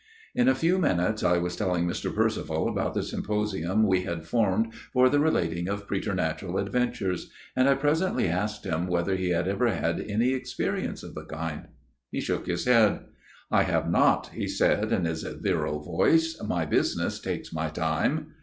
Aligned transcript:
In 0.33 0.47
a 0.47 0.55
few 0.55 0.79
minutes 0.79 1.21
I 1.23 1.37
was 1.37 1.55
telling 1.55 1.85
Mr. 1.85 2.11
Percival 2.11 2.67
about 2.67 2.95
the 2.95 3.03
symposium 3.03 3.85
we 3.85 4.01
had 4.01 4.25
formed 4.25 4.73
for 4.91 5.09
the 5.09 5.19
relating 5.19 5.67
of 5.67 5.85
preternatural 5.87 6.57
adventures; 6.57 7.29
and 7.55 7.69
I 7.69 7.75
presently 7.75 8.27
asked 8.27 8.65
him 8.65 8.87
whether 8.87 9.15
he 9.15 9.29
had 9.29 9.47
ever 9.47 9.67
had 9.67 9.99
any 9.99 10.33
experience 10.33 11.03
of 11.03 11.13
the 11.13 11.25
kind. 11.25 11.67
He 12.09 12.19
shook 12.19 12.47
his 12.47 12.65
head." 12.65 13.01
I 13.51 13.61
have 13.61 13.91
not," 13.91 14.29
he 14.33 14.47
said 14.47 14.91
in 14.91 15.05
his 15.05 15.21
virile 15.21 15.81
voice;" 15.83 16.35
my 16.49 16.65
business 16.65 17.19
takes 17.19 17.53
my 17.53 17.69
time." 17.69 18.33